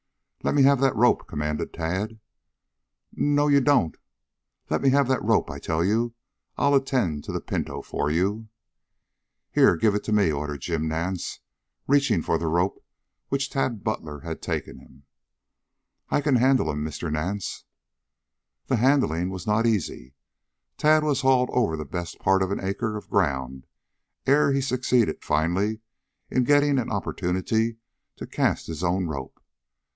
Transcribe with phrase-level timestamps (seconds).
[0.41, 2.09] "Let me have that rope," commanded Tad.
[2.09, 2.17] "N
[3.15, 3.95] n no you don't."
[4.71, 6.15] "Let me have that rope, I tell you.
[6.57, 8.47] I'll attend to the pinto for you."
[9.51, 11.41] "Here, give it to me," ordered Jim Nance,
[11.85, 12.83] reaching for the rope
[13.29, 15.03] which Tad Butler had taken.
[16.09, 17.11] "I can handle him, Mr.
[17.13, 17.63] Nance."
[18.65, 20.15] The "handling" was not easy.
[20.79, 23.67] Tad was hauled over the best part of an acre of ground
[24.25, 25.81] ere he succeeded finally
[26.31, 27.77] in getting an opportunity
[28.15, 29.37] to cast his own rope.